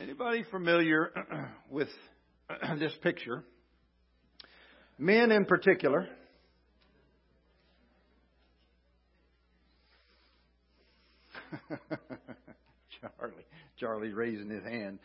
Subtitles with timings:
[0.00, 1.10] Anybody familiar
[1.70, 1.88] with
[2.78, 3.42] this picture?
[4.96, 6.06] Men in particular.
[13.00, 13.46] Charlie,
[13.78, 15.00] Charlie's raising his hand.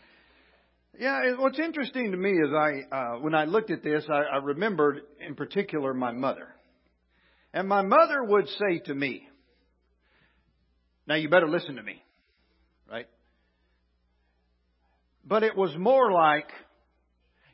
[1.00, 4.38] Yeah, what's interesting to me is I, uh, when I looked at this, I, I
[4.38, 6.50] remembered in particular my mother.
[7.52, 9.28] And my mother would say to me,
[11.08, 12.04] now you better listen to me,
[12.90, 13.08] right?
[15.26, 16.50] But it was more like,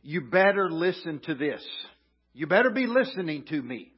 [0.02, 1.62] you better listen to this.
[2.34, 3.92] You better be listening to me.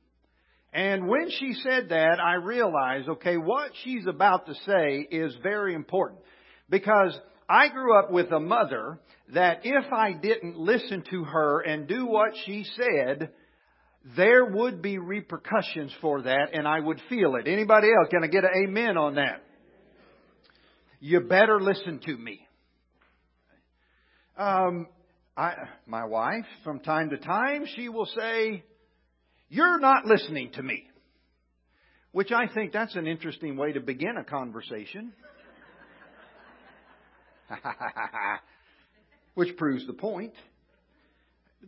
[0.74, 5.74] And when she said that, I realized, okay, what she's about to say is very
[5.74, 6.22] important.
[6.70, 7.18] Because
[7.50, 9.00] I grew up with a mother
[9.34, 13.32] that if I didn't listen to her and do what she said,
[14.16, 17.48] there would be repercussions for that and I would feel it.
[17.48, 18.08] Anybody else?
[18.10, 19.44] Can I get an amen on that?
[21.00, 22.48] You better listen to me.
[24.42, 24.88] Um,
[25.38, 25.54] I,
[25.86, 28.64] my wife, from time to time, she will say,
[29.50, 30.88] you're not listening to me.
[32.12, 35.14] Which I think that's an interesting way to begin a conversation.
[39.36, 40.34] Which proves the point.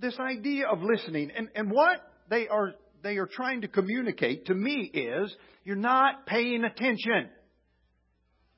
[0.02, 4.56] This idea of listening and, and what they are they are trying to communicate to
[4.56, 5.32] me is
[5.64, 7.30] you're not paying attention.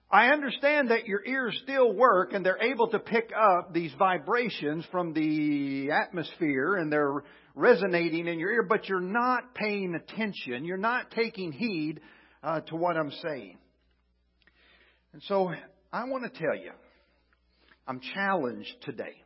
[0.10, 4.86] I understand that your ears still work and they're able to pick up these vibrations
[4.92, 7.24] from the atmosphere and they're
[7.56, 10.64] resonating in your ear, but you're not paying attention.
[10.66, 12.02] You're not taking heed
[12.44, 13.58] uh, to what I'm saying.
[15.14, 15.52] And so
[15.92, 16.72] I want to tell you,
[17.88, 19.24] I'm challenged today.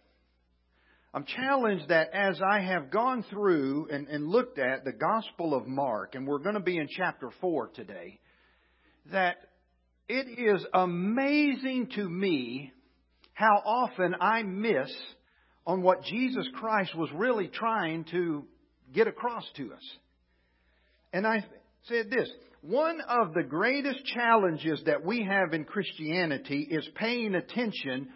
[1.14, 5.68] I'm challenged that as I have gone through and, and looked at the Gospel of
[5.68, 8.20] Mark, and we're going to be in chapter 4 today,
[9.12, 9.38] that
[10.10, 12.74] it is amazing to me
[13.34, 14.92] how often I miss
[15.66, 18.44] on what Jesus Christ was really trying to
[18.92, 19.98] get across to us.
[21.14, 21.46] And I
[21.84, 22.30] said this
[22.62, 28.10] one of the greatest challenges that we have in Christianity is paying attention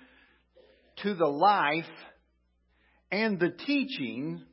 [1.04, 1.86] to the life
[3.12, 4.44] and the teaching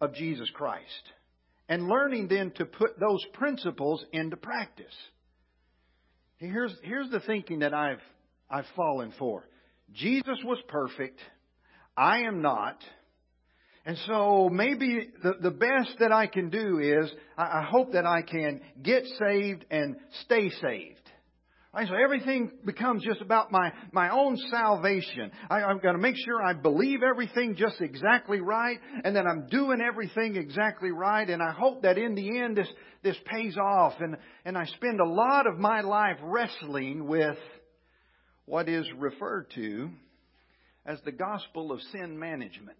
[0.00, 1.12] of Jesus Christ
[1.68, 4.94] and learning then to put those principles into practice.
[6.38, 8.02] Here's, here's the thinking that I've,
[8.50, 9.48] I've fallen for.
[9.92, 11.18] Jesus was perfect.
[11.96, 12.78] I am not.
[13.86, 18.04] And so maybe the, the best that I can do is I, I hope that
[18.04, 21.05] I can get saved and stay saved.
[21.76, 21.88] Right?
[21.88, 25.30] So everything becomes just about my, my own salvation.
[25.50, 29.46] I, I've got to make sure I believe everything just exactly right and that I'm
[29.50, 31.28] doing everything exactly right.
[31.28, 32.68] And I hope that in the end this,
[33.02, 33.92] this pays off.
[34.00, 34.16] And,
[34.46, 37.36] and I spend a lot of my life wrestling with
[38.46, 39.90] what is referred to
[40.86, 42.78] as the gospel of sin management.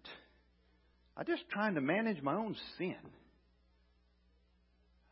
[1.15, 2.95] I'm just trying to manage my own sin.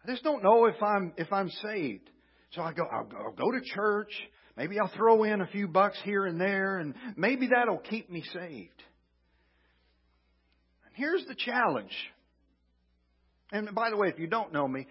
[0.04, 2.10] I just don't know if I'm if I'm saved.
[2.52, 4.12] So I go, I'll go, I'll go to church.
[4.58, 8.24] Maybe I'll throw in a few bucks here and there, and maybe that'll keep me
[8.34, 8.84] saved.
[10.86, 11.92] And here's the challenge.
[13.52, 14.88] And by the way, if you don't know me,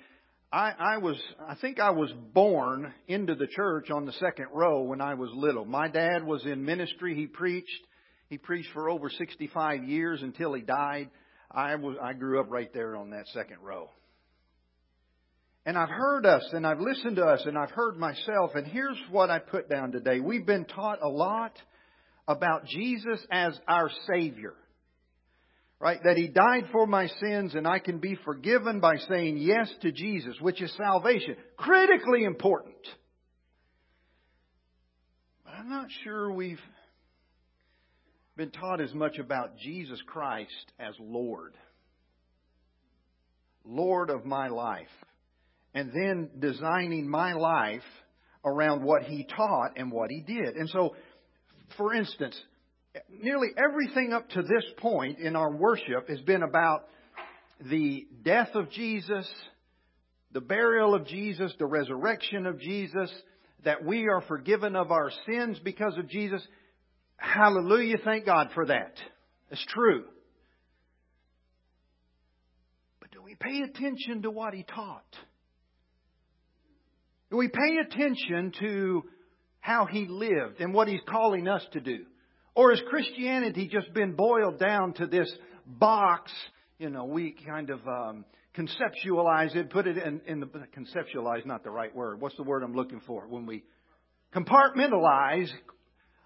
[0.53, 1.16] I, I was,
[1.48, 5.31] I think I was born into the church on the second row when I was
[5.34, 5.64] little.
[5.64, 7.16] My dad was in ministry.
[7.16, 7.87] He preached.
[8.28, 11.10] He preached for over 65 years until he died.
[11.50, 13.91] I was, I grew up right there on that second row.
[15.66, 18.50] And I've heard us and I've listened to us and I've heard myself.
[18.54, 20.20] And here's what I put down today.
[20.20, 21.52] We've been taught a lot
[22.28, 24.54] about Jesus as our Savior.
[25.80, 26.00] Right?
[26.04, 29.91] That He died for my sins and I can be forgiven by saying yes to
[29.91, 31.36] Jesus, which is salvation.
[31.56, 32.76] Critically important.
[35.44, 36.60] But I'm not sure we've
[38.36, 41.54] been taught as much about Jesus Christ as Lord.
[43.64, 44.88] Lord of my life
[45.74, 47.82] and then designing my life
[48.44, 50.56] around what he taught and what he did.
[50.56, 50.94] And so,
[51.76, 52.38] for instance,
[53.20, 56.84] nearly everything up to this point in our worship has been about
[57.60, 59.28] the death of Jesus,
[60.32, 63.10] the burial of Jesus, the resurrection of Jesus,
[63.64, 66.43] that we are forgiven of our sins because of Jesus.
[67.16, 67.96] Hallelujah.
[68.04, 68.93] Thank God for that.
[69.50, 70.04] It's true.
[73.00, 75.04] But do we pay attention to what he taught?
[77.34, 79.02] Do we pay attention to
[79.58, 82.04] how he lived and what he's calling us to do?
[82.54, 85.28] Or has Christianity just been boiled down to this
[85.66, 86.31] box?
[86.78, 88.25] You know, we kind of um,
[88.56, 92.20] conceptualize it, put it in, in the conceptualize, not the right word.
[92.20, 93.26] What's the word I'm looking for?
[93.26, 93.64] When we
[94.32, 95.50] compartmentalize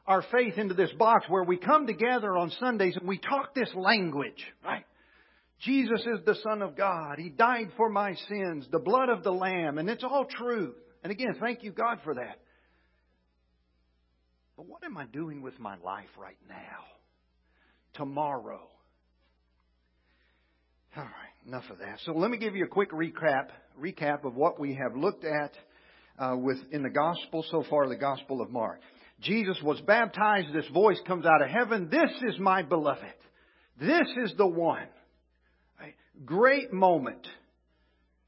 [0.06, 3.70] our faith into this box where we come together on Sundays and we talk this
[3.75, 4.84] language, right?
[5.61, 7.14] Jesus is the Son of God.
[7.16, 10.75] He died for my sins, the blood of the Lamb, and it's all true.
[11.03, 12.39] And again, thank you, God, for that.
[14.56, 16.85] But what am I doing with my life right now?
[17.95, 18.61] Tomorrow?
[20.97, 21.99] All right, enough of that.
[22.05, 23.49] So let me give you a quick recap
[23.81, 25.53] recap of what we have looked at
[26.19, 28.81] uh, with in the gospel so far, the Gospel of Mark.
[29.21, 30.53] Jesus was baptized.
[30.53, 31.89] This voice comes out of heaven.
[31.91, 33.03] This is my beloved.
[33.81, 34.87] This is the one.
[35.81, 35.95] Right?
[36.25, 37.27] Great moment.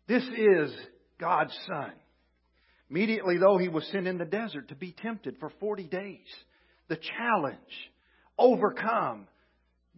[0.06, 0.72] This is
[1.18, 1.92] God's Son.
[2.90, 6.26] Immediately, though, he was sent in the desert to be tempted for 40 days.
[6.88, 7.56] The challenge,
[8.36, 9.28] overcome,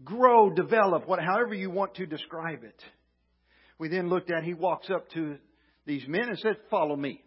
[0.04, 2.82] grow, develop, what, however you want to describe it.
[3.78, 5.38] We then looked at, he walks up to
[5.86, 7.22] these men and says, Follow me.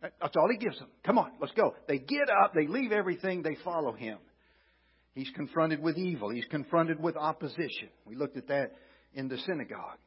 [0.00, 0.88] That's all he gives them.
[1.04, 1.74] Come on, let's go.
[1.88, 4.18] They get up, they leave everything, they follow him.
[5.14, 7.88] He's confronted with evil, he's confronted with opposition.
[8.04, 8.72] We looked at that
[9.14, 9.98] in the synagogue.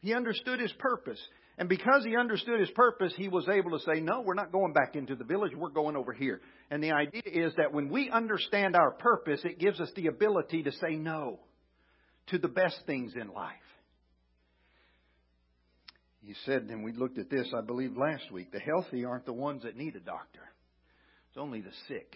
[0.00, 1.20] He understood his purpose.
[1.58, 4.72] And because he understood his purpose, he was able to say, No, we're not going
[4.72, 6.40] back into the village, we're going over here.
[6.70, 10.62] And the idea is that when we understand our purpose, it gives us the ability
[10.62, 11.40] to say no
[12.28, 13.52] to the best things in life.
[16.24, 19.32] He said, and we looked at this, I believe, last week the healthy aren't the
[19.32, 20.42] ones that need a doctor,
[21.28, 22.14] it's only the sick.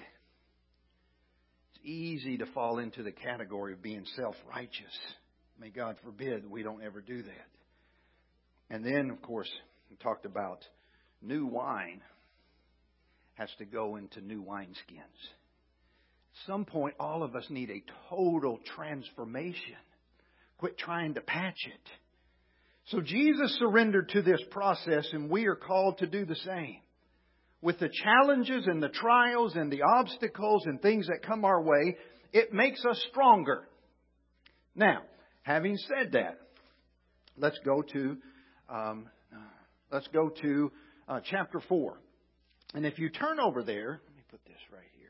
[1.71, 4.97] It's easy to fall into the category of being self righteous.
[5.59, 7.56] May God forbid we don't ever do that.
[8.71, 9.51] And then, of course,
[9.91, 10.65] we talked about
[11.23, 12.01] new wine
[13.35, 15.21] has to go into new wineskins.
[16.37, 19.77] At some point, all of us need a total transformation.
[20.59, 21.91] Quit trying to patch it.
[22.87, 26.79] So Jesus surrendered to this process, and we are called to do the same.
[27.61, 31.97] With the challenges and the trials and the obstacles and things that come our way,
[32.33, 33.67] it makes us stronger.
[34.75, 35.03] Now,
[35.43, 36.39] having said that,
[37.37, 38.17] let's go to
[38.69, 39.09] um,
[39.91, 40.73] let's go to
[41.09, 41.99] uh, chapter four.
[42.75, 45.09] And if you turn over there, let me put this right here.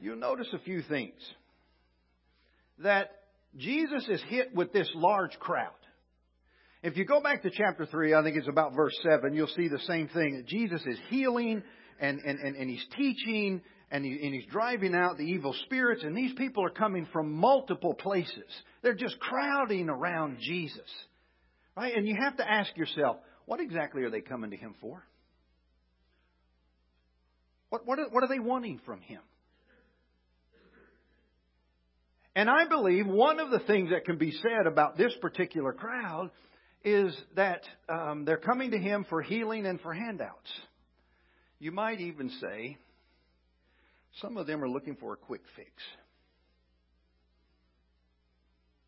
[0.00, 1.14] You'll notice a few things.
[2.78, 3.10] That
[3.56, 5.72] Jesus is hit with this large crowd.
[6.82, 9.68] If you go back to chapter 3, I think it's about verse 7, you'll see
[9.68, 10.36] the same thing.
[10.36, 11.62] That Jesus is healing
[12.00, 16.04] and, and, and, and he's teaching and, he, and he's driving out the evil spirits,
[16.04, 18.44] and these people are coming from multiple places.
[18.82, 20.88] They're just crowding around Jesus.
[21.78, 21.94] Right?
[21.94, 25.06] And you have to ask yourself, what exactly are they coming to him for?
[27.68, 29.20] What, what, are, what are they wanting from him?
[32.34, 36.32] And I believe one of the things that can be said about this particular crowd
[36.84, 40.50] is that um, they're coming to him for healing and for handouts.
[41.60, 42.76] You might even say
[44.20, 45.70] some of them are looking for a quick fix.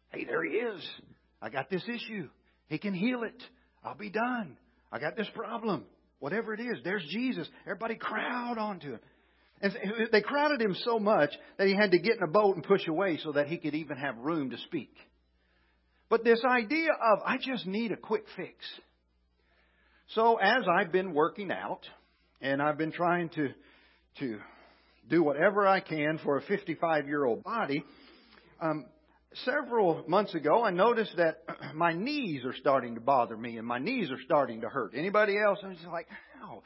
[0.09, 0.85] Hey, there he is.
[1.41, 2.29] I got this issue.
[2.71, 3.43] He can heal it.
[3.85, 4.57] I'll be done.
[4.91, 5.85] I got this problem.
[6.21, 7.49] Whatever it is, there's Jesus.
[7.67, 9.01] Everybody crowd onto him.
[9.61, 9.75] And
[10.11, 12.87] they crowded him so much that he had to get in a boat and push
[12.87, 14.95] away so that he could even have room to speak.
[16.09, 18.55] But this idea of, I just need a quick fix.
[20.15, 21.81] So as I've been working out,
[22.41, 23.49] and I've been trying to,
[24.21, 24.39] to
[25.09, 27.85] do whatever I can for a 55 year old body,
[28.61, 28.87] um,
[29.45, 31.43] several months ago I noticed that
[31.75, 34.93] my knees are starting to bother me and my knees are starting to hurt.
[34.95, 35.59] Anybody else?
[35.63, 36.07] I'm just like,
[36.41, 36.63] how?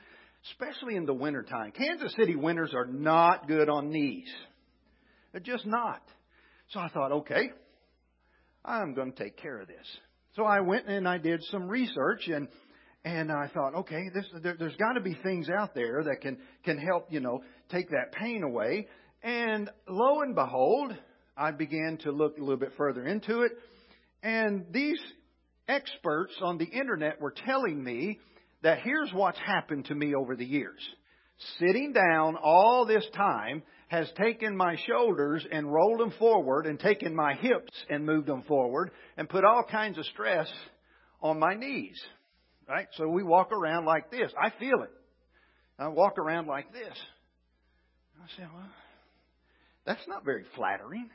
[0.51, 1.73] Especially in the wintertime.
[1.73, 4.29] Kansas City winters are not good on knees.
[5.33, 6.03] They're just not.
[6.71, 7.51] So I thought, okay,
[8.65, 9.87] I'm going to take care of this.
[10.37, 12.49] So I went and I did some research and
[13.07, 16.39] and I thought, okay, this, there, there's got to be things out there that can
[16.65, 18.89] can help, you know, take that pain away.
[19.23, 20.95] And lo and behold,
[21.37, 23.53] I began to look a little bit further into it,
[24.23, 25.01] and these
[25.69, 28.19] experts on the internet were telling me
[28.63, 30.81] that here's what's happened to me over the years.
[31.59, 37.15] Sitting down all this time has taken my shoulders and rolled them forward and taken
[37.15, 40.51] my hips and moved them forward and put all kinds of stress
[41.21, 42.01] on my knees.
[42.69, 42.87] Right?
[42.97, 44.33] So we walk around like this.
[44.41, 44.93] I feel it.
[45.79, 46.97] I walk around like this.
[48.23, 48.71] I say, well,
[49.85, 51.11] that's not very flattering.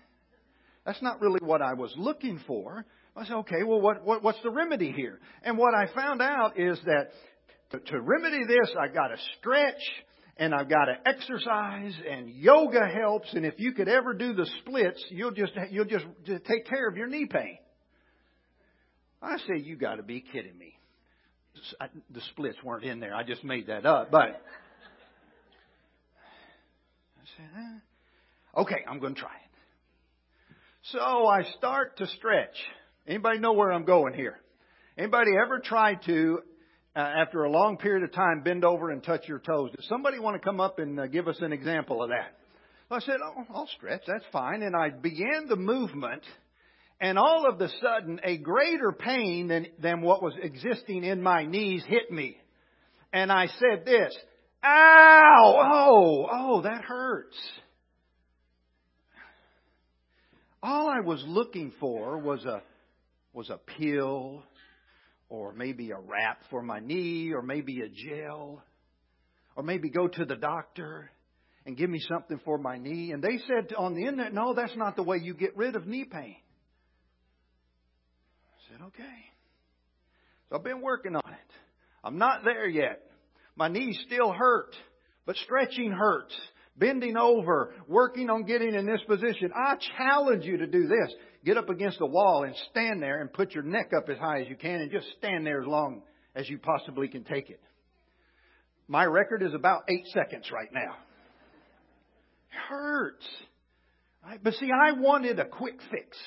[0.86, 2.86] That's not really what I was looking for.
[3.16, 5.20] I said, okay, well, what, what, what's the remedy here?
[5.44, 7.10] And what I found out is that
[7.72, 9.82] to, to remedy this, I got to stretch
[10.38, 14.48] and I've got to exercise and yoga helps and if you could ever do the
[14.62, 17.58] splits, you'll just you'll just, just take care of your knee pain.
[19.22, 20.80] I say you got to be kidding me.
[22.12, 23.14] The splits weren't in there.
[23.14, 24.38] I just made that up, but I
[27.36, 28.62] said, eh.
[28.62, 29.49] okay, I'm going to try it.
[30.92, 32.56] So I start to stretch.
[33.08, 34.40] Anybody know where I'm going here?
[34.98, 36.40] Anybody ever try to,
[36.96, 39.70] uh, after a long period of time, bend over and touch your toes?
[39.76, 42.38] Does somebody want to come up and uh, give us an example of that?
[42.90, 44.02] I said, oh, I'll stretch.
[44.08, 44.64] That's fine.
[44.64, 46.24] And I began the movement
[47.00, 51.46] and all of a sudden a greater pain than, than what was existing in my
[51.46, 52.36] knees hit me.
[53.14, 54.16] And I said this,
[54.64, 57.38] ow, oh, oh, that hurts.
[60.62, 62.62] All I was looking for was a,
[63.32, 64.44] was a pill
[65.30, 68.62] or maybe a wrap for my knee or maybe a gel
[69.56, 71.10] or maybe go to the doctor
[71.66, 73.14] and give me something for my knee.
[73.14, 75.88] And they said on the internet, no, that's not the way you get rid of
[75.88, 76.36] knee pain
[78.50, 79.04] I said, okay.
[80.50, 81.52] So I've been working on it.
[82.04, 83.00] I'm not there yet.
[83.56, 84.76] My knees still hurt,
[85.26, 86.36] but stretching hurts.
[86.80, 89.52] Bending over, working on getting in this position.
[89.54, 91.14] I challenge you to do this.
[91.46, 94.42] Get up against the wall and stand there and put your neck up as high
[94.42, 96.02] as you can and just stand there as long
[96.36, 97.60] as you possibly can take it.
[98.88, 100.96] My record is about eight seconds right now.
[102.52, 103.26] It hurts.
[104.26, 104.40] Right?
[104.44, 106.18] But see, I wanted a quick fix.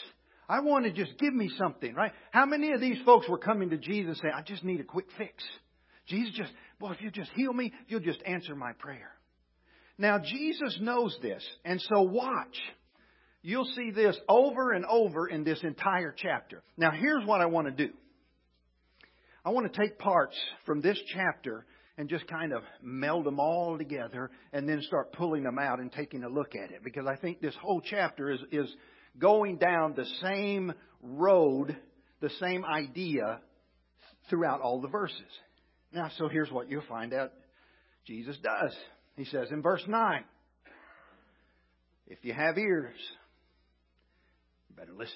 [0.49, 2.13] I want to just give me something, right?
[2.31, 5.07] How many of these folks were coming to Jesus saying, I just need a quick
[5.17, 5.43] fix?
[6.07, 9.11] Jesus just, well, if you just heal me, you'll just answer my prayer.
[10.03, 12.59] Now, Jesus knows this, and so watch.
[13.41, 16.65] You'll see this over and over in this entire chapter.
[16.77, 17.93] Now, here's what I want to do.
[19.45, 21.67] I want to take parts from this chapter
[21.97, 25.93] and just kind of meld them all together and then start pulling them out and
[25.93, 28.75] taking a look at it because I think this whole chapter is, is
[29.21, 31.77] going down the same road,
[32.21, 33.39] the same idea
[34.29, 35.21] throughout all the verses.
[35.93, 37.31] Now, so here's what you'll find out
[38.05, 38.75] Jesus does.
[39.17, 40.25] He says in verse 9,
[42.07, 42.97] if you have ears,
[44.69, 45.15] you better listen.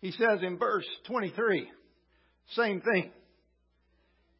[0.00, 1.68] He says in verse 23,
[2.54, 3.10] same thing.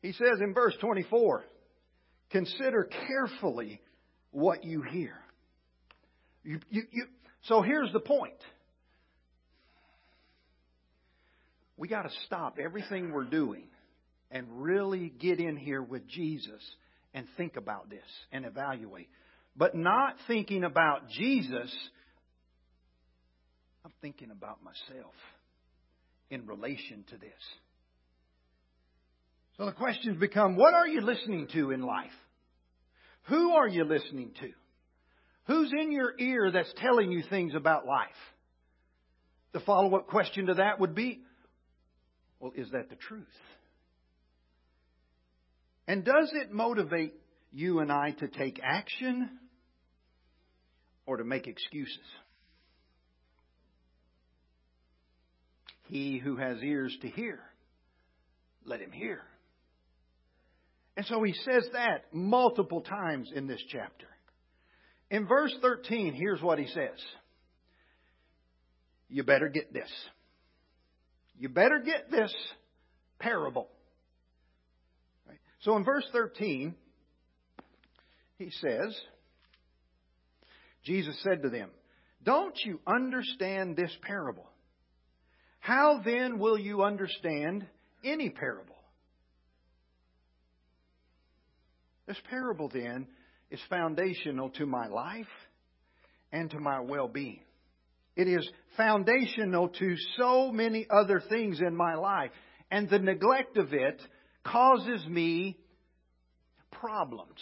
[0.02, 1.44] He says in verse 24,
[2.30, 3.80] consider carefully
[4.30, 5.14] what you hear.
[6.42, 7.06] You, you, you,
[7.44, 8.34] so here's the point.
[11.76, 13.64] We got to stop everything we're doing
[14.30, 16.62] and really get in here with Jesus
[17.14, 18.02] and think about this
[18.33, 19.09] and evaluate.
[19.56, 21.73] But not thinking about Jesus,
[23.85, 25.14] I'm thinking about myself
[26.30, 27.30] in relation to this.
[29.56, 32.11] So the questions become what are you listening to in life?
[33.28, 34.50] Who are you listening to?
[35.47, 38.09] Who's in your ear that's telling you things about life?
[39.52, 41.21] The follow up question to that would be
[42.40, 43.25] well, is that the truth?
[45.86, 47.14] And does it motivate
[47.52, 49.30] you and I to take action
[51.06, 51.98] or to make excuses?
[55.88, 57.40] He who has ears to hear,
[58.64, 59.20] let him hear.
[60.96, 64.06] And so he says that multiple times in this chapter.
[65.10, 66.98] In verse 13, here's what he says.
[69.08, 69.90] You better get this.
[71.38, 72.34] You better get this
[73.18, 73.68] parable.
[75.64, 76.75] So in verse 13,
[78.38, 78.94] he says,
[80.85, 81.71] Jesus said to them,
[82.23, 84.47] Don't you understand this parable?
[85.61, 87.66] How then will you understand
[88.04, 88.76] any parable?
[92.06, 93.06] This parable then
[93.50, 95.26] is foundational to my life
[96.30, 97.40] and to my well being.
[98.16, 102.30] It is foundational to so many other things in my life.
[102.71, 104.02] And the neglect of it
[104.44, 105.56] causes me
[106.70, 107.40] problems.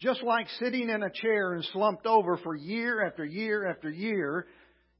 [0.00, 4.46] Just like sitting in a chair and slumped over for year after year after year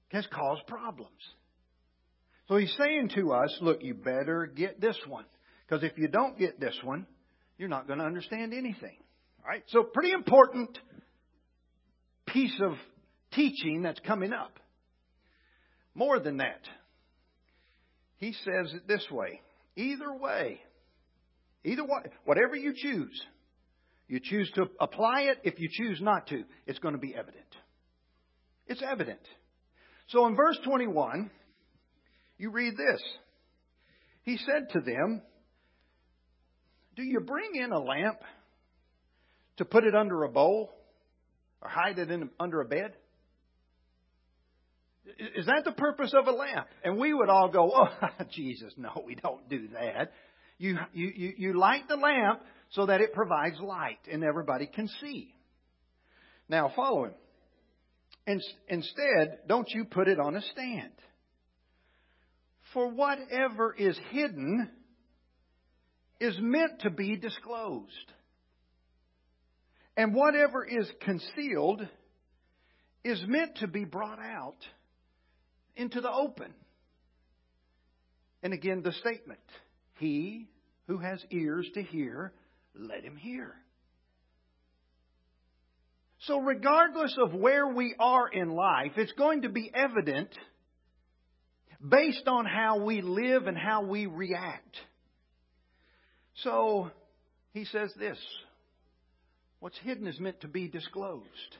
[0.09, 1.11] has caused problems.
[2.49, 5.25] So he's saying to us, look, you better get this one.
[5.67, 7.07] Because if you don't get this one,
[7.59, 8.97] you're not going to understand anything.
[9.45, 9.65] All right?
[9.69, 10.79] So, pretty important
[12.26, 12.73] piece of
[13.33, 14.59] teaching that's coming up.
[15.95, 16.61] More than that,
[18.19, 19.41] he says it this way
[19.76, 20.61] either way,
[21.64, 23.23] either way, whatever you choose,
[24.09, 27.45] you choose to apply it, if you choose not to, it's going to be evident.
[28.66, 29.21] It's evident.
[30.09, 31.30] So in verse 21,
[32.38, 33.02] you read this.
[34.23, 35.23] He said to them,
[36.97, 38.18] do you bring in a lamp
[39.59, 40.71] to put it under a bowl
[41.61, 42.95] or hide it in, under a bed?
[45.19, 46.67] Is that the purpose of a lamp?
[46.85, 50.13] And we would all go, oh, Jesus, no, we don't do that.
[50.59, 54.89] You, you, you, you light the lamp so that it provides light and everybody can
[55.01, 55.35] see.
[56.49, 57.15] Now, follow him.
[58.27, 60.93] In, instead, don't you put it on a stand.
[62.73, 64.69] For whatever is hidden
[66.21, 68.13] is meant to be disclosed.
[69.97, 71.87] And whatever is concealed
[73.05, 74.57] is meant to be brought out
[75.76, 76.52] into the open.
[78.42, 79.40] And again, the statement
[79.99, 80.49] He
[80.87, 82.33] who has ears to hear,
[82.75, 83.54] let him hear.
[86.21, 90.30] So, regardless of where we are in life, it's going to be evident
[91.87, 94.76] based on how we live and how we react.
[96.42, 96.90] So,
[97.52, 98.18] he says this
[99.61, 101.56] what's hidden is meant to be disclosed.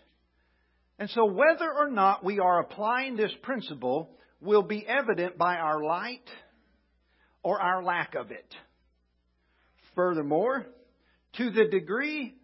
[0.99, 4.11] And so, whether or not we are applying this principle
[4.41, 6.29] will be evident by our light
[7.43, 8.55] or our lack of it.
[9.95, 10.67] Furthermore,
[11.37, 12.35] to the degree,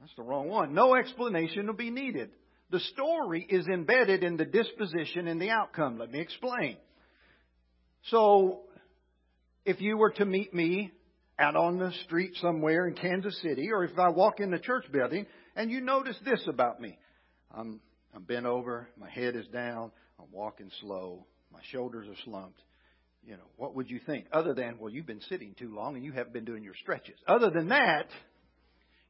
[0.00, 2.30] that's the wrong one, no explanation will be needed.
[2.70, 5.98] The story is embedded in the disposition and the outcome.
[5.98, 6.76] Let me explain.
[8.10, 8.62] So,
[9.64, 10.92] if you were to meet me
[11.38, 14.84] out on the street somewhere in Kansas City, or if I walk in the church
[14.92, 15.26] building
[15.56, 16.98] and you notice this about me,
[17.56, 17.80] I'm,
[18.14, 22.60] I'm bent over, my head is down, I'm walking slow, my shoulders are slumped.
[23.26, 24.26] You know, what would you think?
[24.32, 27.16] Other than, well, you've been sitting too long and you haven't been doing your stretches.
[27.26, 28.08] Other than that,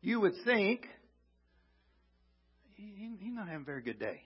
[0.02, 0.86] you would think
[2.76, 4.20] he, he's not having a very good day.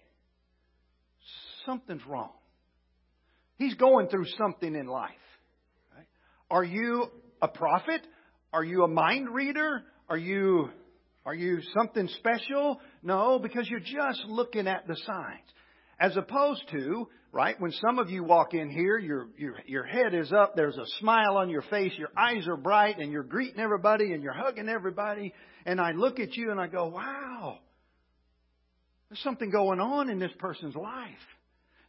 [1.64, 2.32] Something's wrong.
[3.56, 5.10] He's going through something in life.
[5.94, 6.06] Right?
[6.50, 7.06] Are you
[7.40, 8.02] a prophet?
[8.52, 9.82] Are you a mind reader?
[10.08, 10.70] Are you
[11.24, 12.80] are you something special?
[13.02, 15.46] No, because you're just looking at the signs.
[16.00, 20.14] As opposed to, right, when some of you walk in here, your, your, your head
[20.14, 23.60] is up, there's a smile on your face, your eyes are bright, and you're greeting
[23.60, 25.34] everybody and you're hugging everybody,
[25.66, 27.58] and I look at you and I go, wow,
[29.08, 31.16] there's something going on in this person's life.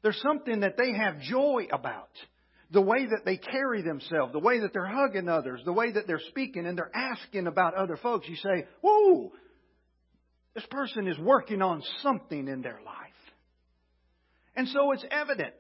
[0.02, 2.10] There's something that they have joy about
[2.72, 6.06] the way that they carry themselves, the way that they're hugging others, the way that
[6.06, 9.32] they're speaking and they're asking about other folks, you say, whoa,
[10.56, 12.96] this person is working on something in their life.
[14.56, 15.56] And so it's evident.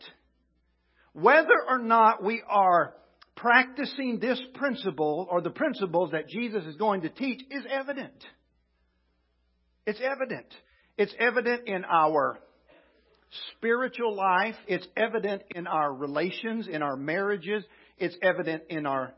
[1.14, 2.94] Whether or not we are
[3.36, 8.26] practicing this principle or the principles that Jesus is going to teach is evident.
[9.86, 10.48] It's evident.
[10.98, 12.40] It's evident in our
[13.58, 14.56] spiritual life.
[14.68, 17.64] It's evident in our relations, in our marriages.
[17.98, 19.14] It's evident in our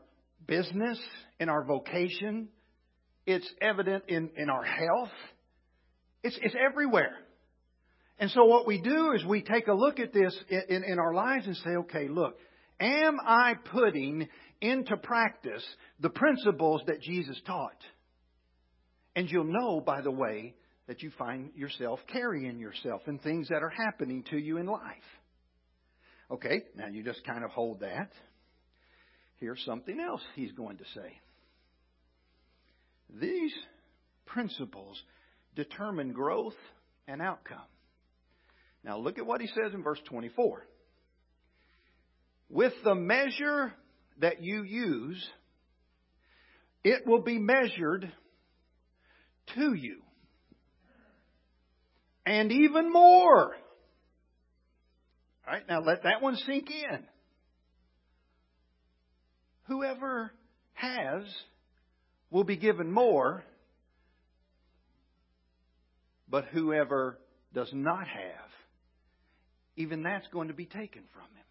[0.46, 1.00] business,
[1.40, 2.48] in our vocation.
[3.26, 5.12] It's evident in, in our health.
[6.22, 7.16] It's, it's everywhere.
[8.18, 11.12] And so what we do is we take a look at this in, in our
[11.12, 12.38] lives and say, okay, look,
[12.78, 14.28] am I putting
[14.60, 15.64] into practice
[16.00, 17.78] the principles that Jesus taught?
[19.16, 20.54] And you'll know, by the way,
[20.86, 24.82] that you find yourself carrying yourself and things that are happening to you in life.
[26.30, 28.10] Okay, now you just kind of hold that.
[29.38, 31.18] Here's something else he's going to say.
[33.20, 33.52] These
[34.26, 35.02] principles
[35.54, 36.56] determine growth
[37.06, 37.58] and outcome.
[38.84, 40.66] Now look at what he says in verse 24.
[42.48, 43.72] With the measure
[44.18, 45.24] that you use,
[46.84, 48.12] it will be measured
[49.54, 50.02] to you
[52.26, 53.54] and even more.
[55.46, 57.04] All right, now let that one sink in.
[59.64, 60.32] Whoever
[60.74, 61.22] has
[62.30, 63.44] will be given more,
[66.32, 67.18] but whoever
[67.52, 68.50] does not have,
[69.76, 71.44] even that's going to be taken from him.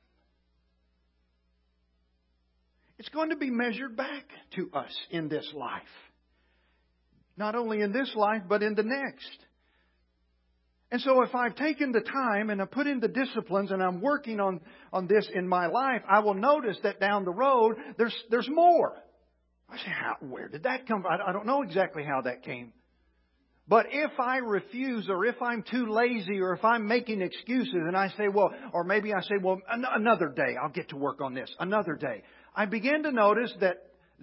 [2.98, 5.82] It's going to be measured back to us in this life.
[7.38, 9.38] Not only in this life, but in the next.
[10.92, 14.02] And so if I've taken the time and I've put in the disciplines and I'm
[14.02, 18.16] working on, on this in my life, I will notice that down the road there's,
[18.32, 18.96] there's more.
[19.70, 21.12] I say, how, where did that come from?
[21.12, 22.74] I don't know exactly how that came.
[23.68, 27.96] But if I refuse or if I'm too lazy or if I'm making excuses and
[27.96, 31.22] I say, well, or maybe I say, well, an- another day, I'll get to work
[31.22, 32.24] on this, another day.
[32.56, 33.78] I begin to notice that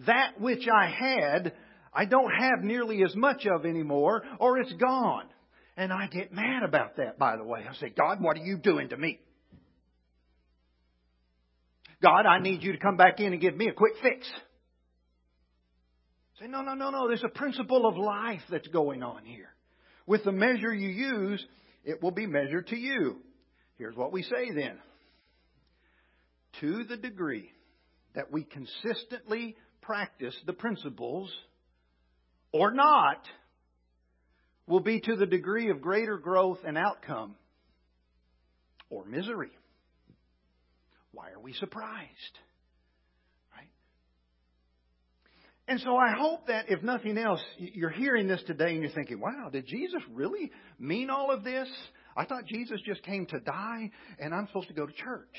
[0.07, 1.55] that which I had,
[1.95, 5.27] I don't have nearly as much of anymore or it's gone.
[5.77, 7.65] And I get mad about that, by the way.
[7.69, 9.21] I say, God, what are you doing to me?
[12.03, 14.29] God, I need you to come back in and give me a quick fix.
[16.41, 17.09] Say, no, no, no, no.
[17.09, 19.49] There's a principle of life that's going on here.
[20.07, 21.45] With the measure you use,
[21.85, 23.17] it will be measured to you.
[23.77, 24.79] Here's what we say then.
[26.61, 27.51] To the degree
[28.15, 31.33] that we consistently practice the principles
[32.53, 33.27] or not,
[34.69, 37.35] will be to the degree of greater growth and outcome
[38.91, 39.51] or misery.
[41.13, 42.39] Why are we surprised?
[43.57, 43.71] Right?
[45.69, 49.21] And so I hope that if nothing else, you're hearing this today and you're thinking,
[49.21, 51.69] wow, did Jesus really mean all of this?
[52.17, 55.37] I thought Jesus just came to die and I'm supposed to go to church.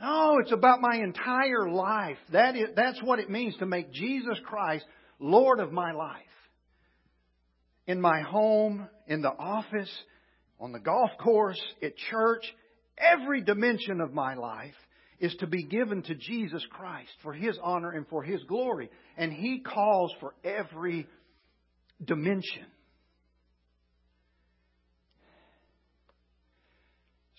[0.00, 2.18] No, it's about my entire life.
[2.32, 4.84] That is, that's what it means to make Jesus Christ
[5.18, 6.20] Lord of my life.
[7.88, 9.90] In my home, in the office,
[10.60, 12.44] on the golf course, at church,
[12.96, 14.74] every dimension of my life
[15.20, 18.90] is to be given to Jesus Christ for His honor and for His glory.
[19.16, 21.06] And He calls for every
[22.04, 22.66] dimension.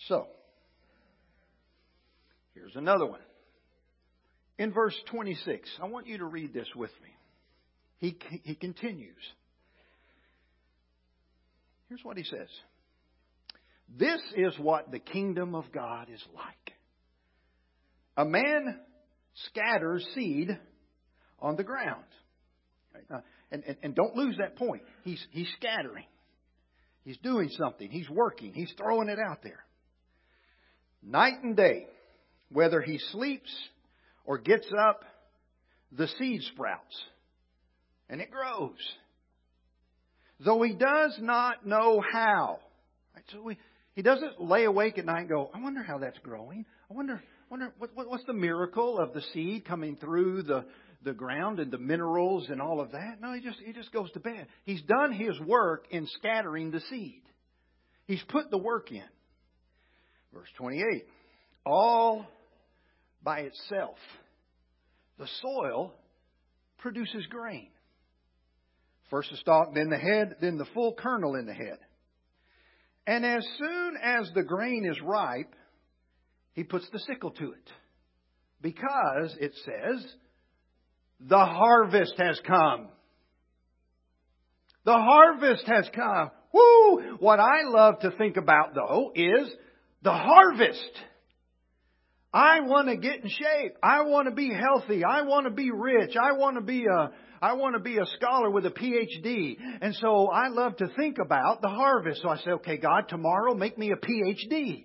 [0.08, 0.26] So,
[2.54, 3.20] here's another one.
[4.58, 7.10] In verse 26, I want you to read this with me.
[7.98, 9.14] He, he continues.
[11.88, 12.48] Here's what he says
[13.98, 16.65] This is what the kingdom of God is like.
[18.16, 18.78] A man
[19.48, 20.58] scatters seed
[21.38, 22.04] on the ground.
[22.94, 23.04] Right?
[23.10, 24.82] Now, and, and, and don't lose that point.
[25.04, 26.06] He's, he's scattering.
[27.04, 27.90] He's doing something.
[27.90, 28.52] He's working.
[28.52, 29.64] He's throwing it out there.
[31.02, 31.86] Night and day,
[32.50, 33.50] whether he sleeps
[34.24, 35.04] or gets up,
[35.92, 37.04] the seed sprouts
[38.08, 38.78] and it grows.
[40.40, 42.58] Though he does not know how.
[43.14, 43.24] Right?
[43.32, 43.58] So we,
[43.94, 46.66] he doesn't lay awake at night and go, I wonder how that's growing.
[46.90, 50.64] I wonder, wonder what, what, what's the miracle of the seed coming through the,
[51.04, 53.20] the ground and the minerals and all of that.
[53.20, 54.46] No, he just, he just goes to bed.
[54.64, 57.22] He's done his work in scattering the seed.
[58.06, 59.02] He's put the work in.
[60.34, 61.06] Verse 28.
[61.64, 62.26] All
[63.22, 63.96] by itself,
[65.18, 65.92] the soil
[66.78, 67.68] produces grain.
[69.10, 71.78] First the stalk, then the head, then the full kernel in the head.
[73.06, 75.54] And as soon as the grain is ripe,
[76.56, 77.70] he puts the sickle to it.
[78.60, 80.04] Because, it says,
[81.20, 82.88] the harvest has come.
[84.84, 86.30] The harvest has come.
[86.52, 87.16] Woo!
[87.18, 89.52] What I love to think about though is
[90.02, 90.92] the harvest.
[92.32, 93.76] I want to get in shape.
[93.82, 95.04] I want to be healthy.
[95.04, 96.16] I want to be rich.
[96.16, 97.10] I want to be a,
[97.42, 99.56] I want to be a scholar with a PhD.
[99.80, 102.22] And so I love to think about the harvest.
[102.22, 104.84] So I say, okay, God, tomorrow make me a PhD.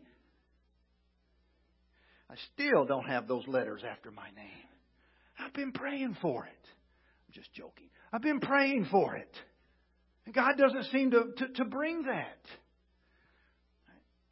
[2.32, 4.68] I still don't have those letters after my name.
[5.38, 6.68] I've been praying for it.
[7.28, 7.90] I'm just joking.
[8.14, 9.36] I've been praying for it.
[10.26, 12.40] And God doesn't seem to, to, to bring that.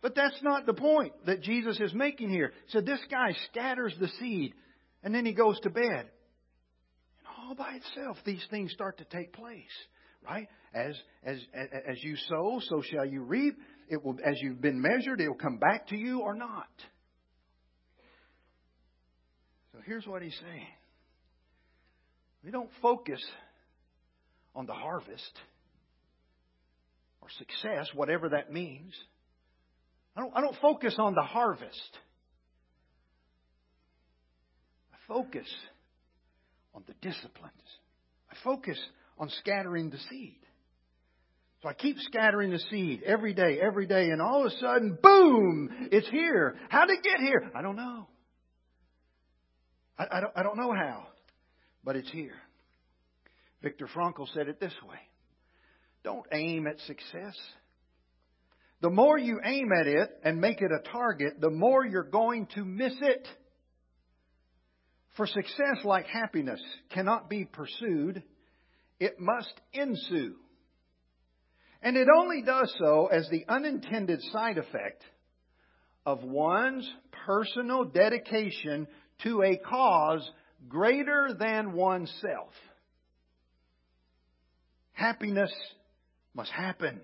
[0.02, 2.54] But that's not the point that Jesus is making here.
[2.70, 4.54] So this guy scatters the seed
[5.04, 6.08] and then he goes to bed And
[7.38, 9.66] all by itself, these things start to take place,
[10.26, 10.48] right?
[10.74, 13.58] As, as, as you sow, so shall you reap.
[13.90, 16.70] It will, as you've been measured, it will come back to you or not.
[19.74, 20.68] So here's what he's saying.
[22.46, 23.20] We don't focus
[24.56, 25.40] on the harvest
[27.22, 28.94] or success, whatever that means.
[30.16, 31.98] I don't, I don't focus on the harvest.
[34.94, 35.48] I focus
[36.76, 37.54] on the disciplines.
[38.32, 38.78] I focus
[39.18, 40.38] on scattering the seed.
[41.64, 45.00] So I keep scattering the seed every day, every day, and all of a sudden,
[45.02, 46.58] boom, it's here.
[46.70, 47.50] How did it get here?
[47.56, 48.08] I don't know.
[50.00, 51.06] I, I, don't, I don't know how,
[51.84, 52.36] but it's here.
[53.62, 54.98] Viktor Frankl said it this way
[56.04, 57.36] Don't aim at success.
[58.82, 62.48] The more you aim at it and make it a target, the more you're going
[62.56, 63.28] to miss it.
[65.18, 68.24] For success, like happiness, cannot be pursued,
[68.98, 70.36] it must ensue.
[71.82, 75.04] And it only does so as the unintended side effect
[76.06, 76.90] of one's
[77.26, 78.88] personal dedication
[79.24, 80.30] to a cause
[80.68, 82.54] greater than oneself.
[84.94, 85.52] Happiness
[86.34, 87.00] must happen.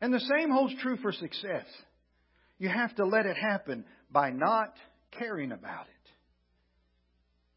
[0.00, 1.66] And the same holds true for success.
[2.58, 4.74] You have to let it happen by not
[5.18, 6.10] caring about it.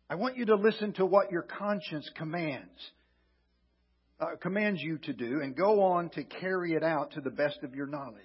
[0.09, 2.79] I want you to listen to what your conscience commands.
[4.19, 7.59] Uh, commands you to do and go on to carry it out to the best
[7.63, 8.23] of your knowledge.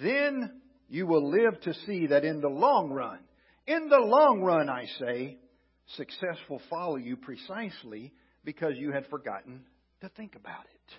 [0.00, 3.18] Then you will live to see that in the long run,
[3.66, 5.38] in the long run, I say,
[5.96, 8.12] success will follow you precisely
[8.44, 9.62] because you had forgotten
[10.00, 10.94] to think about it.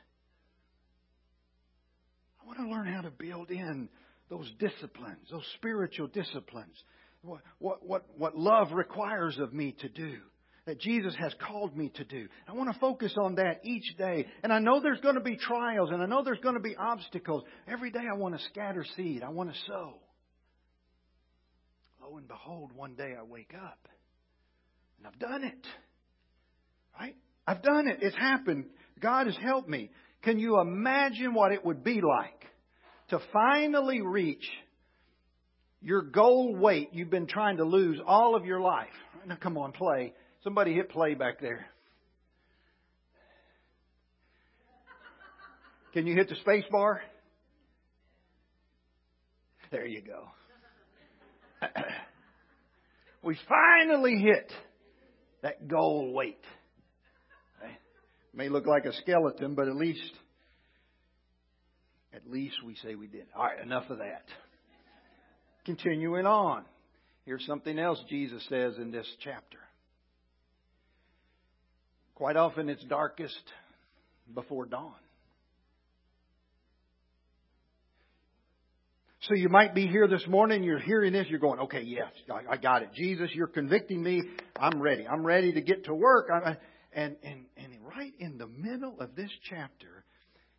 [2.42, 3.90] I want to learn how to build in
[4.30, 6.76] those disciplines, those spiritual disciplines
[7.22, 10.18] what, what, what, what love requires of me to do.
[10.66, 12.28] that Jesus has called me to do.
[12.48, 14.26] I want to focus on that each day.
[14.44, 16.76] And I know there's going to be trials and I know there's going to be
[16.76, 17.44] obstacles.
[17.68, 19.24] Every day I want to scatter seed.
[19.24, 19.96] I want to sow.
[22.16, 23.88] And behold, one day I wake up
[24.98, 25.68] and I've done it.
[26.98, 27.16] Right?
[27.46, 28.00] I've done it.
[28.02, 28.66] It's happened.
[29.02, 29.92] God has helped me.
[30.24, 32.46] Can you imagine what it would be like
[33.10, 34.46] to finally reach
[35.82, 38.88] your goal weight you've been trying to lose all of your life?
[39.28, 40.14] Now, come on, play.
[40.44, 41.68] Somebody hit play back there.
[45.94, 47.02] Can you hit the space bar?
[49.72, 50.28] There you go.
[53.24, 54.52] we finally hit
[55.42, 56.44] that goal weight.
[58.34, 60.14] May look like a skeleton, but at least
[62.14, 63.26] at least we say we did.
[63.36, 64.24] All right, enough of that.
[65.66, 66.64] Continuing on.
[67.26, 69.58] Here's something else Jesus says in this chapter.
[72.16, 73.44] Quite often it's darkest
[74.34, 74.94] before dawn.
[79.28, 82.12] So you might be here this morning, you're hearing this, you're going, okay, yes,
[82.50, 82.94] I got it.
[82.94, 84.24] Jesus, you're convicting me.
[84.58, 85.06] I'm ready.
[85.06, 86.30] I'm ready to get to work.
[86.94, 90.06] And, and, and right in the middle of this chapter,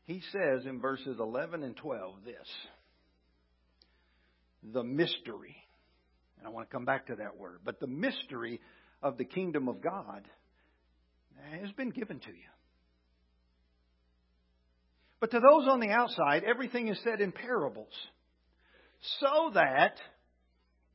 [0.04, 2.34] he says in verses 11 and 12 this
[4.74, 5.56] the mystery.
[6.36, 7.60] And I want to come back to that word.
[7.64, 8.60] But the mystery
[9.02, 10.28] of the kingdom of God
[11.58, 12.50] has been given to you.
[15.20, 17.92] But to those on the outside, everything is said in parables,
[19.20, 19.96] so that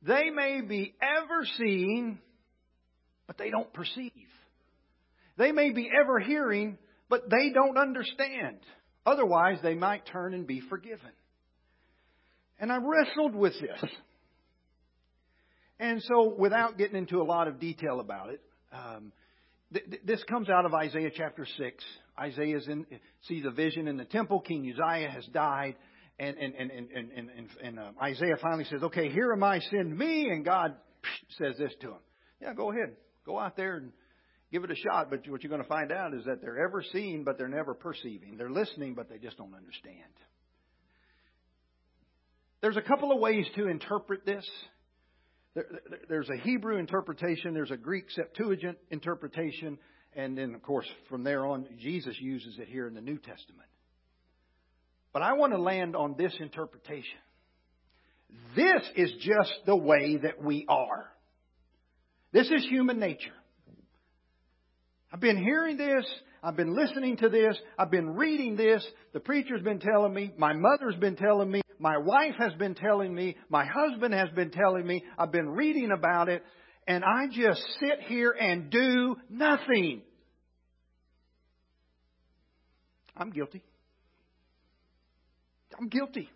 [0.02, 2.18] they may be ever seeing,
[3.26, 4.12] but they don't perceive.
[5.36, 8.58] They may be ever hearing, but they don't understand.
[9.06, 11.10] Otherwise, they might turn and be forgiven.
[12.58, 13.90] And I wrestled with this.
[15.80, 18.40] And so, without getting into a lot of detail about it,
[18.72, 19.12] um,
[20.04, 21.84] this comes out of Isaiah chapter 6.
[22.18, 22.60] Isaiah
[23.22, 24.40] sees a vision in the temple.
[24.40, 25.74] King Uzziah has died.
[26.18, 29.58] And, and, and, and, and, and, and uh, Isaiah finally says, Okay, here am I,
[29.58, 30.28] send me.
[30.30, 30.74] And God
[31.38, 32.00] says this to him
[32.40, 32.96] Yeah, go ahead.
[33.26, 33.92] Go out there and
[34.52, 35.10] give it a shot.
[35.10, 37.74] But what you're going to find out is that they're ever seeing, but they're never
[37.74, 38.36] perceiving.
[38.36, 40.12] They're listening, but they just don't understand.
[42.60, 44.48] There's a couple of ways to interpret this.
[46.08, 49.78] There's a Hebrew interpretation, there's a Greek Septuagint interpretation,
[50.16, 53.68] and then, of course, from there on, Jesus uses it here in the New Testament.
[55.14, 57.18] But I want to land on this interpretation.
[58.56, 61.08] This is just the way that we are.
[62.32, 63.32] This is human nature.
[65.12, 66.04] I've been hearing this.
[66.42, 67.56] I've been listening to this.
[67.78, 68.84] I've been reading this.
[69.12, 70.32] The preacher's been telling me.
[70.36, 71.62] My mother's been telling me.
[71.78, 73.36] My wife has been telling me.
[73.48, 75.04] My husband has been telling me.
[75.16, 76.42] I've been reading about it.
[76.88, 80.02] And I just sit here and do nothing.
[83.16, 83.62] I'm guilty.
[85.78, 86.28] I'm guilty.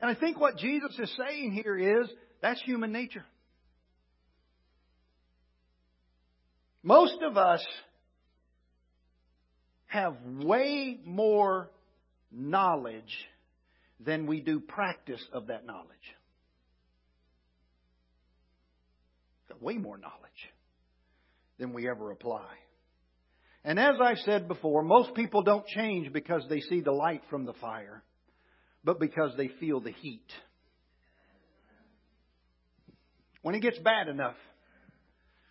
[0.00, 2.08] And I think what Jesus is saying here is
[2.40, 3.24] that's human nature.
[6.82, 7.64] Most of us
[9.86, 11.70] have way more
[12.32, 13.28] knowledge
[14.00, 15.86] than we do practice of that knowledge.
[19.48, 20.16] Got way more knowledge
[21.58, 22.48] than we ever apply.
[23.64, 27.44] And as I've said before, most people don't change because they see the light from
[27.44, 28.02] the fire,
[28.84, 30.26] but because they feel the heat.
[33.42, 34.36] When it gets bad enough,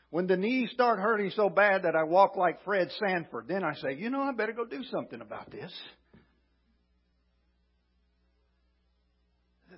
[0.10, 3.76] when the knees start hurting so bad that I walk like Fred Sanford, then I
[3.76, 5.71] say, you know, I better go do something about this.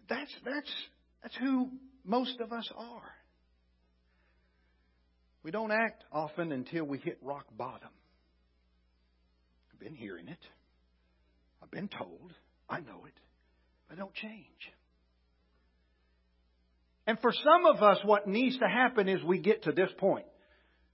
[0.10, 0.72] That's, that's,
[1.22, 1.70] that's who
[2.04, 3.12] most of us are.
[5.44, 7.90] We don't act often until we hit rock bottom.
[9.84, 10.40] Been hearing it.
[11.62, 12.34] I've been told.
[12.70, 13.14] I know it.
[13.92, 14.46] I don't change.
[17.06, 20.26] And for some of us, what needs to happen is we get to this point.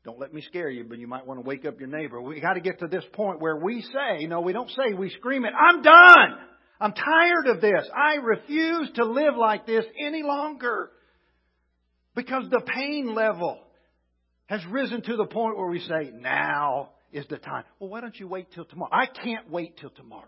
[0.06, 2.20] Don't let me scare you, but you might want to wake up your neighbor.
[2.20, 5.12] We got to get to this point where we say, no, we don't say, we
[5.12, 6.40] scream it, I'm done!
[6.82, 7.88] I'm tired of this.
[7.94, 10.90] I refuse to live like this any longer.
[12.16, 13.60] Because the pain level
[14.48, 17.64] has risen to the point where we say, now is the time.
[17.80, 18.92] Well, why don't you wait till tomorrow?
[18.92, 20.28] I can't wait till tomorrow.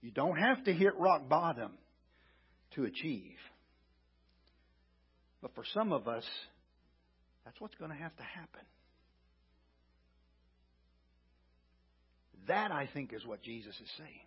[0.00, 1.72] You don't have to hit rock bottom
[2.74, 3.36] to achieve.
[5.40, 6.24] But for some of us,
[7.44, 8.60] that's what's going to have to happen.
[12.48, 14.20] That, I think, is what Jesus is saying.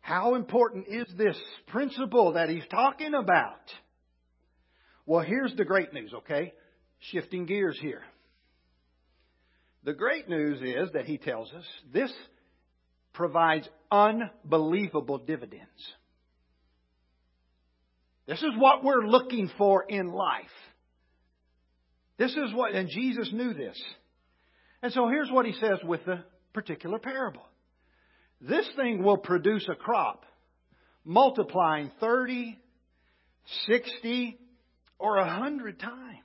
[0.00, 1.36] How important is this
[1.68, 3.72] principle that he's talking about?
[5.06, 6.52] Well, here's the great news, okay?
[6.98, 8.02] shifting gears here.
[9.86, 12.12] The great news is that he tells us this
[13.12, 15.64] provides unbelievable dividends.
[18.26, 20.44] This is what we're looking for in life.
[22.18, 23.80] This is what, and Jesus knew this.
[24.82, 27.46] And so here's what he says with the particular parable.
[28.40, 30.24] This thing will produce a crop
[31.04, 32.58] multiplying 30,
[33.68, 34.36] 60,
[34.98, 36.16] or 100 times.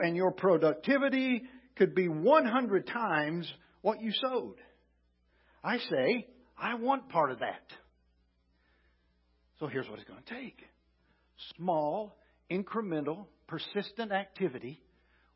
[0.00, 1.42] And your productivity
[1.76, 4.56] could be 100 times what you sowed.
[5.62, 7.62] I say, I want part of that.
[9.60, 10.58] So here's what it's going to take
[11.56, 12.16] small,
[12.50, 14.80] incremental, persistent activity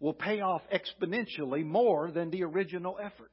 [0.00, 3.30] will pay off exponentially more than the original effort.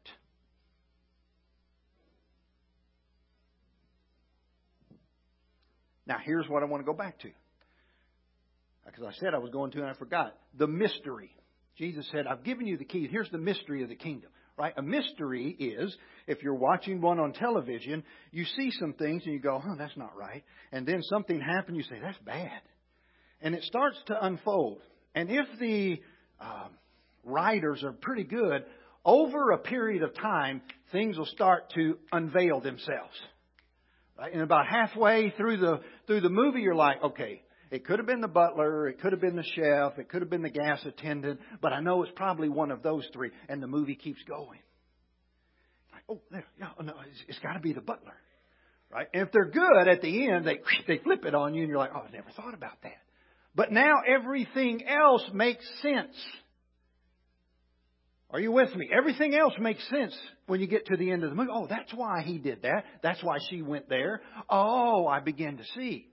[6.06, 7.30] Now, here's what I want to go back to.
[8.92, 10.36] Because I said I was going to and I forgot.
[10.58, 11.32] The mystery.
[11.78, 13.08] Jesus said, I've given you the key.
[13.10, 14.30] Here's the mystery of the kingdom.
[14.58, 14.74] Right?
[14.76, 15.96] A mystery is
[16.28, 19.96] if you're watching one on television, you see some things and you go, oh, that's
[19.96, 20.44] not right.
[20.74, 22.62] And then something happens, you say, that's bad.
[23.42, 24.82] And it starts to unfold.
[25.16, 26.02] And if the
[26.42, 26.72] um,
[27.24, 28.66] writers are pretty good,
[29.06, 33.16] over a period of time, things will start to unveil themselves.
[34.18, 34.34] Right?
[34.34, 38.22] And about halfway through the through the movie, you're like, okay, it could have been
[38.22, 41.40] the butler, it could have been the chef, it could have been the gas attendant,
[41.62, 43.32] but I know it's probably one of those three.
[43.48, 44.60] And the movie keeps going.
[45.94, 48.16] Like, oh, there, yeah, oh, no, it's, it's got to be the butler,
[48.92, 49.08] right?
[49.14, 51.78] And if they're good at the end, they they flip it on you, and you're
[51.78, 52.98] like, oh, I never thought about that.
[53.56, 56.16] But now everything else makes sense.
[58.32, 58.90] Are you with me?
[58.96, 61.50] Everything else makes sense when you get to the end of the movie.
[61.52, 62.86] Oh, that's why he did that.
[63.02, 64.22] That's why she went there.
[64.48, 66.09] Oh, I begin to see.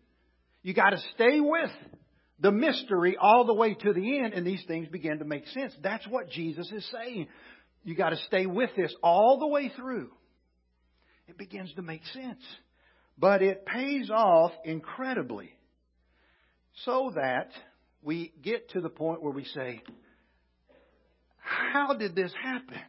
[0.67, 1.71] You got to stay with
[2.41, 5.73] the mystery all the way to the end, and these things begin to make sense.
[5.81, 7.29] That's what Jesus is saying.
[7.85, 10.11] You got to stay with this all the way through.
[11.29, 12.43] It begins to make sense.
[13.17, 15.53] But it pays off incredibly
[16.85, 17.51] so that
[18.03, 19.85] we get to the point where we say,
[21.39, 22.83] how did this happen?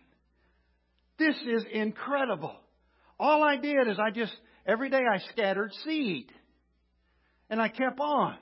[1.19, 2.55] This is incredible.
[3.19, 4.33] All I did is I just,
[4.65, 6.31] every day I scattered seed.
[7.49, 8.35] And I kept on.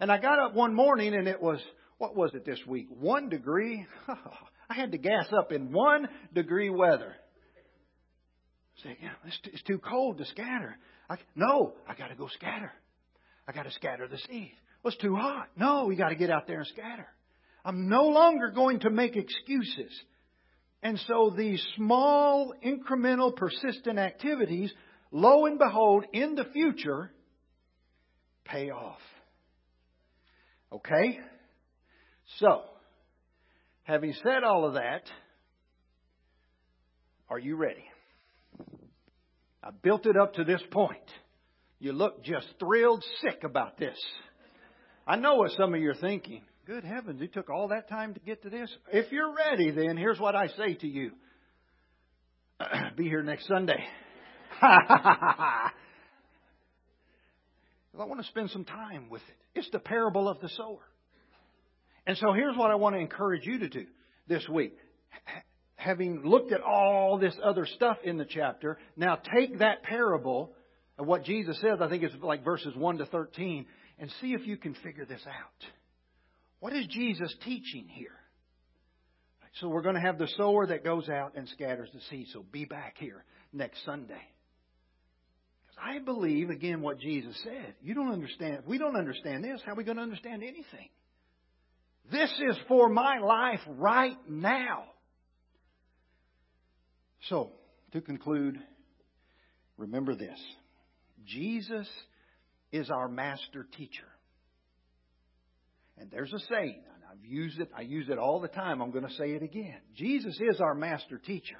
[0.00, 1.60] And I got up one morning and it was,
[1.98, 2.88] what was it this week?
[2.88, 3.86] One degree.
[4.70, 7.14] I had to gas up in one degree weather.
[8.82, 10.78] Say, yeah, it's, too, it's too cold to scatter.
[11.08, 12.72] I, no, I got to go scatter.
[13.46, 14.52] I got to scatter the seed.
[14.82, 15.48] Well, it's too hot.
[15.56, 17.06] No, we got to get out there and scatter.
[17.64, 19.92] I'm no longer going to make excuses.
[20.82, 24.72] And so these small, incremental, persistent activities,
[25.10, 27.12] lo and behold, in the future,
[28.50, 29.00] pay off.
[30.72, 31.18] Okay?
[32.38, 32.62] So,
[33.84, 35.02] having said all of that,
[37.28, 37.84] are you ready?
[39.62, 40.98] I built it up to this point.
[41.78, 43.98] You look just thrilled sick about this.
[45.06, 46.42] I know what some of you are thinking.
[46.66, 48.70] Good heavens, it took all that time to get to this.
[48.92, 51.12] If you're ready, then here's what I say to you
[52.96, 53.82] be here next Sunday.
[57.98, 59.58] I want to spend some time with it.
[59.58, 60.78] It's the parable of the sower.
[62.06, 63.86] And so here's what I want to encourage you to do
[64.26, 64.76] this week.
[65.76, 70.52] Having looked at all this other stuff in the chapter, now take that parable
[70.98, 73.66] of what Jesus says, I think it's like verses 1 to 13,
[73.98, 75.70] and see if you can figure this out.
[76.60, 78.12] What is Jesus teaching here?
[79.54, 82.28] So we're going to have the sower that goes out and scatters the seed.
[82.32, 84.20] So be back here next Sunday.
[85.82, 87.74] I believe, again, what Jesus said.
[87.82, 88.64] You don't understand.
[88.66, 90.88] We don't understand this, how are we going to understand anything?
[92.10, 94.84] This is for my life right now.
[97.28, 97.52] So,
[97.92, 98.58] to conclude,
[99.76, 100.38] remember this
[101.26, 101.88] Jesus
[102.72, 104.06] is our master teacher.
[105.98, 108.80] And there's a saying, and I've used it, I use it all the time.
[108.80, 109.78] I'm going to say it again.
[109.94, 111.58] Jesus is our master teacher.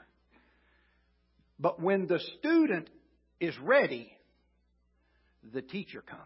[1.59, 2.89] But when the student
[3.41, 4.13] is ready,
[5.53, 6.21] the teacher comes.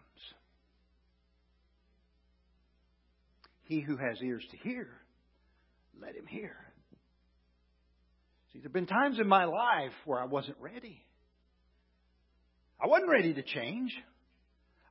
[3.63, 4.87] He who has ears to hear,
[5.99, 6.55] let him hear.
[8.51, 11.03] See, there have been times in my life where I wasn't ready.
[12.79, 13.95] I wasn't ready to change.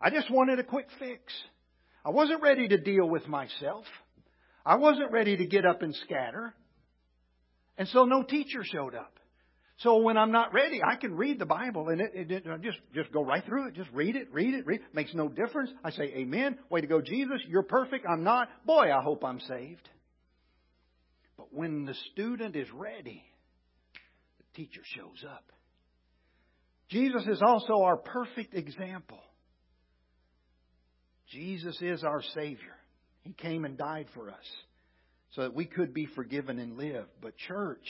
[0.00, 1.32] I just wanted a quick fix.
[2.04, 3.84] I wasn't ready to deal with myself.
[4.66, 6.54] I wasn't ready to get up and scatter.
[7.78, 9.18] And so no teacher showed up.
[9.78, 12.78] So when I'm not ready, I can read the Bible and it, it, it just
[12.94, 13.74] just go right through it.
[13.74, 14.80] Just read it, read it, read.
[14.80, 14.94] It.
[14.94, 15.70] Makes no difference.
[15.84, 16.58] I say, Amen.
[16.70, 17.40] Way to go, Jesus.
[17.48, 18.06] You're perfect.
[18.08, 18.48] I'm not.
[18.64, 19.88] Boy, I hope I'm saved.
[21.36, 23.24] But when the student is ready,
[24.38, 25.44] the teacher shows up.
[26.88, 29.18] Jesus is also our perfect example.
[31.30, 32.76] Jesus is our Savior.
[33.22, 34.46] He came and died for us
[35.32, 37.06] so that we could be forgiven and live.
[37.20, 37.86] But, church,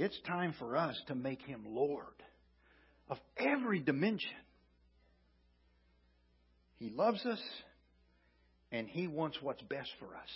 [0.00, 2.06] it's time for us to make Him Lord
[3.10, 4.30] of every dimension.
[6.78, 7.40] He loves us
[8.72, 10.30] and He wants what's best for us.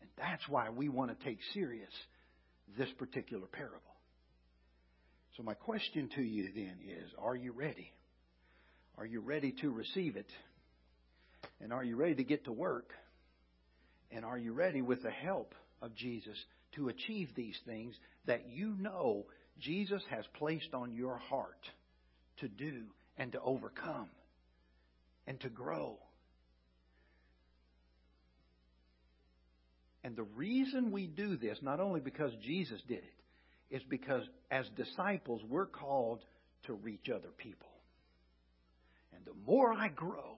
[0.00, 1.92] And that's why we want to take serious
[2.76, 3.78] this particular parable.
[5.36, 7.92] So, my question to you then is Are you ready?
[8.98, 10.30] Are you ready to receive it?
[11.60, 12.90] And are you ready to get to work?
[14.10, 16.36] And are you ready with the help of Jesus
[16.76, 17.94] to achieve these things
[18.26, 19.26] that you know
[19.60, 21.68] Jesus has placed on your heart
[22.38, 22.82] to do
[23.16, 24.08] and to overcome
[25.26, 25.98] and to grow?
[30.02, 34.66] And the reason we do this, not only because Jesus did it, is because as
[34.76, 36.20] disciples, we're called
[36.66, 37.68] to reach other people.
[39.14, 40.36] And the more I grow,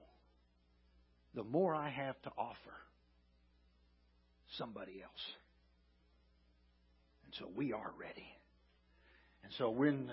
[1.34, 2.56] the more I have to offer
[4.56, 5.22] somebody else.
[7.26, 8.26] And so we are ready.
[9.44, 10.10] And so when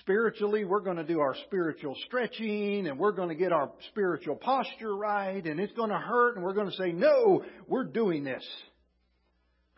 [0.00, 4.36] spiritually we're going to do our spiritual stretching and we're going to get our spiritual
[4.36, 8.24] posture right and it's going to hurt and we're going to say, no, we're doing
[8.24, 8.46] this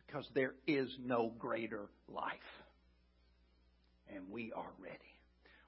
[0.06, 2.32] because there is no greater life.
[4.14, 4.98] And we are ready.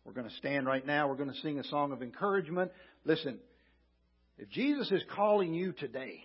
[0.04, 1.08] We're going to stand right now.
[1.08, 2.70] We're going to sing a song of encouragement.
[3.04, 3.38] Listen,
[4.38, 6.20] if Jesus is calling you today,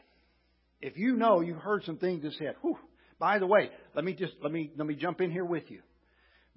[0.81, 2.77] if you know you've heard some things that said, whew,
[3.17, 5.81] by the way, let me just let me let me jump in here with you.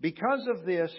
[0.00, 0.90] Because of this,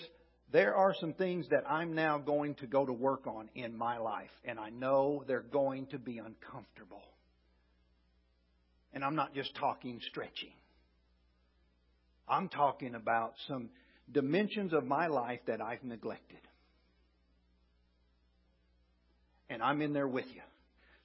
[0.51, 3.97] there are some things that I'm now going to go to work on in my
[3.97, 7.03] life, and I know they're going to be uncomfortable.
[8.93, 10.53] And I'm not just talking stretching.
[12.27, 13.69] I'm talking about some
[14.11, 16.39] dimensions of my life that I've neglected.
[19.49, 20.41] And I'm in there with you.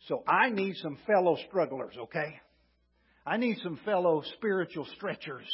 [0.09, 2.41] So I need some fellow strugglers, okay?
[3.27, 5.47] I need some fellow spiritual stretchers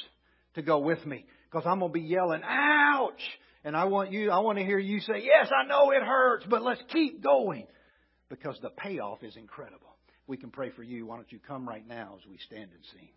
[0.54, 3.20] to go with me because I'm going to be yelling, ouch!
[3.64, 6.46] And I want you, I want to hear you say, yes, I know it hurts,
[6.48, 7.66] but let's keep going
[8.28, 9.96] because the payoff is incredible.
[10.28, 11.06] We can pray for you.
[11.06, 13.08] Why don't you come right now as we stand and sing?